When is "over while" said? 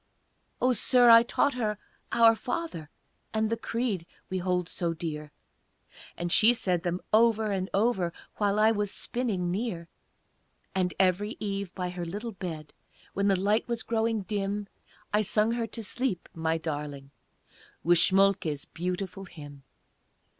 7.71-8.57